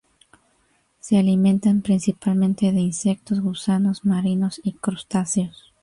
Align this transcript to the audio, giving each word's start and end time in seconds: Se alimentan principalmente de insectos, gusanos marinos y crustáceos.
Se 0.99 1.19
alimentan 1.19 1.83
principalmente 1.83 2.71
de 2.71 2.79
insectos, 2.79 3.39
gusanos 3.39 4.03
marinos 4.03 4.59
y 4.63 4.73
crustáceos. 4.73 5.71